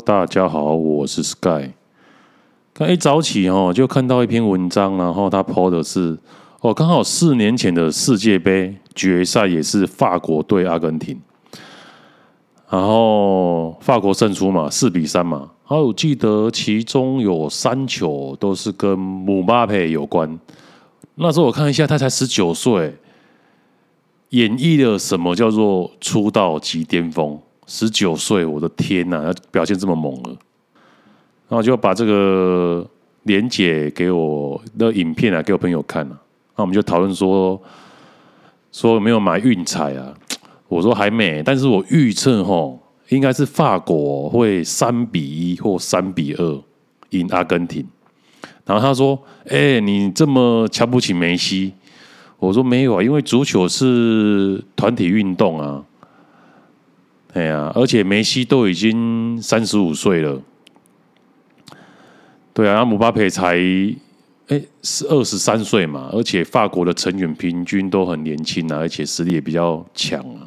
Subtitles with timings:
[0.00, 1.70] 大家好，我是 Sky。
[2.72, 6.18] 刚一早起哦，就看到一篇文章，然后他 po 的是
[6.60, 11.20] 哦，刚好四年前的世界杯决赛也是法国对阿根廷，
[12.68, 15.50] 然后法国胜出嘛，四比三嘛。
[15.68, 20.38] 然后我记得其中有三球都是跟姆巴佩有关。
[21.14, 22.94] 那时候我看一下，他才十九岁，
[24.30, 27.38] 演绎了什么叫做出道即巅峰。
[27.66, 30.30] 十九岁，我的天呐，他表现这么猛了，
[31.48, 32.86] 然后就把这个
[33.24, 36.20] 连姐给我的影片啊，给我朋友看了，
[36.56, 37.60] 那我们就讨论说，
[38.72, 40.14] 说有没有买运彩啊？
[40.68, 46.62] 我说还没，但是我预测吼，应该是法国会三比一或三比二
[47.10, 47.86] 赢阿根廷。
[48.66, 51.74] 然后他说：“哎，你这么瞧不起梅西？”
[52.40, 55.84] 我说：“没有啊，因为足球是团体运动啊。”
[57.34, 60.40] 哎呀，而且梅西都已经三十五岁了，
[62.52, 63.56] 对啊，姆巴佩才
[64.46, 70.46] 哎是二十三岁嘛，而且法国的成员平均都很年轻啊，而且实力也比较强啊。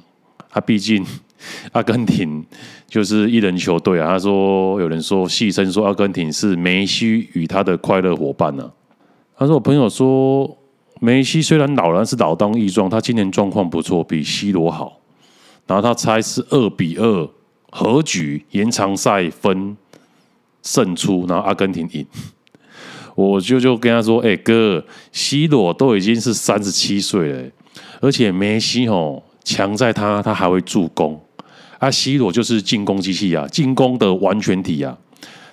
[0.49, 1.05] 他毕竟
[1.73, 2.45] 阿根廷
[2.87, 4.07] 就是一人球队啊。
[4.11, 8.71] 他说有人说戏称说阿根廷是梅西与他的快乐伙伴呢。
[9.37, 10.57] 他说我朋友说
[11.01, 14.96] 梅西虽然老了，是老当益壮，他今年状况不错，比 C 罗好。
[15.67, 17.29] 然后他猜是二比二
[17.69, 19.75] 和局，延长赛分
[20.63, 22.05] 胜出，然后阿根廷赢。
[23.13, 27.43] 我就就跟他说：“哎、哥，C 罗都已经是三十七岁了，
[27.99, 31.19] 而且梅西哦强在他他还会助攻，
[31.79, 34.97] 啊 C 罗就是进攻机器啊，进攻的完全体啊。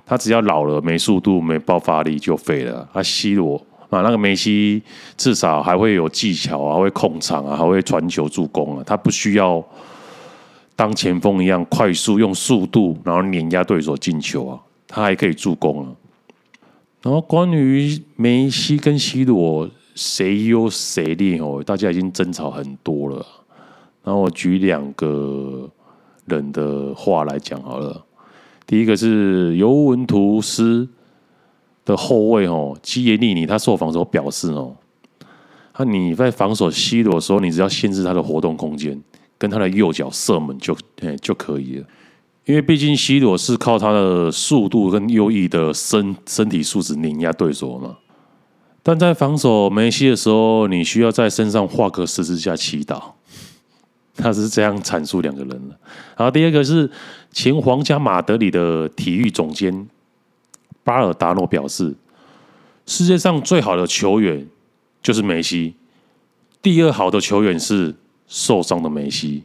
[0.07, 2.89] 他只要老了没速度没爆发力就废了。
[2.93, 3.57] 啊 C 罗
[3.91, 4.83] 啊那个梅西
[5.17, 9.61] 至少还会有技巧啊，会控场啊，还会传球助攻啊，他不需要。”
[10.77, 14.61] 当前锋一样快速用速度，然后碾压对手进球啊！
[14.89, 15.93] 他还可以助攻啊！
[17.03, 23.25] 然后关于梅西跟 C 罗谁优谁劣哦，大家已经争吵很多了。
[24.03, 25.71] 然后我举两个
[26.27, 28.05] 人的话来讲好了。
[28.67, 30.89] 第一个是尤文图斯
[31.85, 34.75] 的后卫哦，基耶利尼，他受访时候表示哦，
[35.79, 39.01] 那你在防守 C 罗的时候，你只要限制他的活动空间。
[39.45, 41.87] 跟他的右脚射门就诶就可以了，
[42.47, 47.99] 因为毕竟 C 罗是靠他的速度跟优异的身身体素质碾压对手嘛。
[48.83, 53.03] 但在防守梅西的时候，你需要在身上画个十字架祈祷。
[54.17, 55.79] 他是这样阐述两个人的。
[56.17, 56.91] 然后第二个是
[57.31, 59.87] 前皇家马德里的体育总监
[60.83, 61.95] 巴尔达诺表示，
[62.87, 64.47] 世界上最好的球员
[65.03, 65.75] 就是梅西，
[66.63, 67.95] 第二好的球员是。
[68.35, 69.45] 受伤的梅西，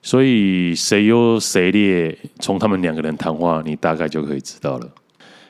[0.00, 4.88] 所以谁优谁劣，从他们两个人谈话，你大概就可以知道了。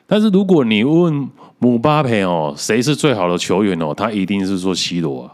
[0.05, 1.29] 但是如果你问
[1.59, 5.31] 姆巴佩哦，谁是最好的球员哦，他一定是说 C 罗啊，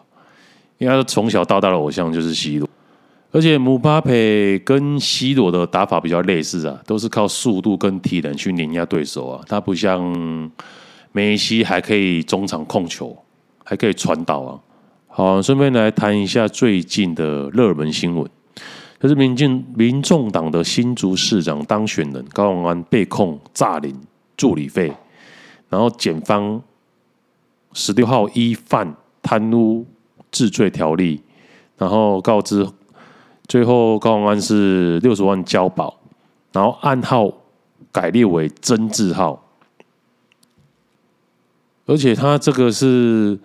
[0.77, 2.69] 因为他从小到大的偶像就是 C 罗。
[3.31, 9.43] 而且姆巴佩跟 C 罗的打法比较类似啊，都是靠速度跟体能去碾压对手啊。
[9.47, 10.51] 他不像
[11.11, 13.17] 梅西还可以中场控球，
[13.63, 14.59] 还可以传导啊。
[15.17, 18.29] 好，顺便来谈一下最近的热门新闻，
[18.99, 23.99] 就是民进民众党的新竹市长当选人高虹安被控诈领
[24.37, 24.93] 助理费，
[25.69, 26.61] 然后检方
[27.73, 29.87] 十六号依犯贪污
[30.29, 31.19] 治罪条例，
[31.79, 32.69] 然后告知
[33.47, 35.99] 最后高虹安是六十万交保，
[36.51, 37.33] 然后案号
[37.91, 39.43] 改列为曾字号，
[41.87, 43.39] 而且他这个是。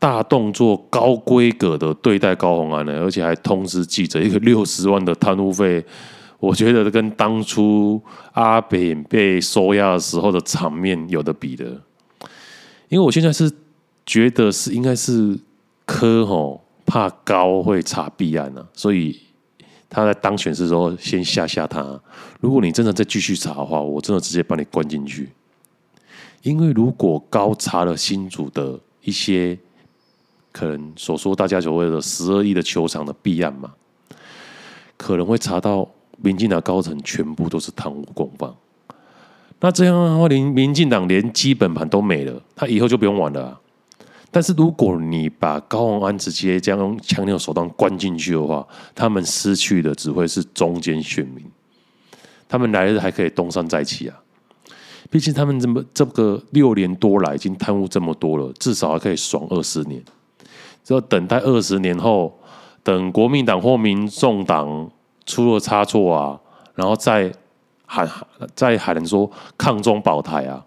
[0.00, 5.84] 大动作、高规格的对待高虹安呢，而且还通知记者一个 六十万的贪污费，
[6.38, 8.00] 我觉得跟当初
[8.32, 11.64] 阿扁被收押的时候的场面有得比的。
[12.88, 13.50] 因为我现在是
[14.06, 15.36] 觉得是应该是
[15.84, 19.20] 科吼怕高会查弊案呢，所以
[19.90, 22.00] 他在当选的时候先吓吓他。
[22.40, 25.28] 如果你真的再继续查的话，我真的直接把你关进去。
[26.42, 29.58] 因为如果高查了新竹的一些。
[30.52, 33.72] 可能所说大家所谓的十二亿的球场的弊案嘛，
[34.96, 35.88] 可能会查到
[36.20, 38.52] 民进党高层全部都是贪污公犯。
[39.60, 43.60] 那这样的话，连民进党连基本盘都没了，他以后就不用玩了。
[44.30, 51.44] 但是如果你把高虹安直接这样用强力手段关进去的话，他们失去的只会是中间选民，
[52.48, 54.16] 他们来日还可以东山再起啊。
[55.10, 60.02] 毕竟他们这么这个六年多来已经贪污这么多了，至少还可以爽二十年。
[60.88, 62.40] 就等待二十年后，
[62.82, 64.90] 等国民党或民众党
[65.26, 66.40] 出了差错啊，
[66.74, 67.30] 然后再
[67.84, 68.08] 喊
[68.54, 70.64] 再喊人说抗中保台啊，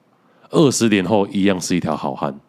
[0.51, 2.39] 二十年后一样是一条好汉。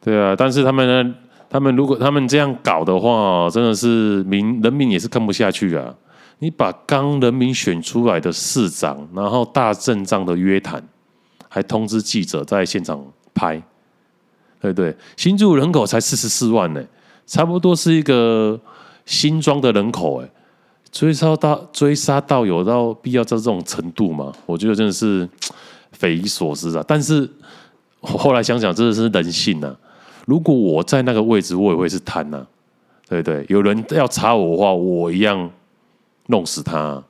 [0.00, 1.14] 对啊，但是他们呢？
[1.50, 5.94] 他们如果他们这样搞的话，真的是民人民也是看不下去啊！
[6.38, 10.82] 你把刚人民选出来的市长，然后大阵仗的约谈，
[11.50, 13.04] 还通知记者在现场
[13.34, 13.62] 拍，
[14.62, 14.96] 对不对？
[15.16, 16.80] 新住人口才四十四万呢，
[17.26, 18.58] 差不多是一个
[19.04, 20.28] 新庄的人口哎，
[20.92, 24.32] 追杀到追杀到有到必要到这种程度吗？
[24.46, 25.28] 我觉得真的是
[25.90, 26.84] 匪夷所思啊！
[26.86, 27.28] 但是
[28.00, 29.76] 我后来想想，真的是人性呐、啊。
[30.26, 32.46] 如果我在那个位置，我也会是贪呐、啊，
[33.08, 33.44] 对对？
[33.48, 35.50] 有人要查我的话，我一样
[36.28, 37.02] 弄死他、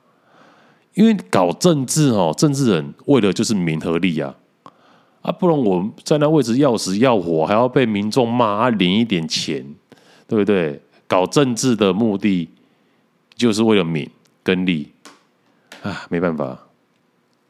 [0.95, 4.35] 因为搞政治哦，政治人为的就是名和利啊，
[5.23, 9.65] 啊，不然我在那位置要死要活，还要被民众骂啊，领一点钱，
[10.27, 10.79] 对不对？
[11.07, 12.49] 搞政治的目的
[13.35, 14.09] 就是为了名
[14.43, 14.91] 跟利
[15.81, 16.59] 啊，没办法。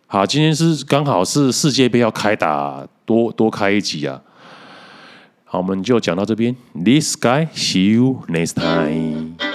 [0.05, 4.21] 好，今天是刚好是世界杯要开打，多多开一集啊。
[5.43, 6.55] 好，我们就讲到这边。
[6.73, 9.52] This guy, see you next time.